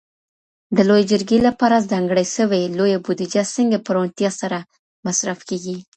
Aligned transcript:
د 0.75 0.77
لویې 0.89 1.07
جرګي 1.11 1.39
لپاره 1.47 1.85
ځانګړي 1.91 2.25
سوي 2.35 2.61
لویه 2.77 2.97
بودیجه 3.05 3.43
څنګه 3.55 3.77
په 3.85 3.89
روڼتیا 3.95 4.29
سره 4.41 4.57
مصرف 5.05 5.39
کیږي؟ 5.49 5.77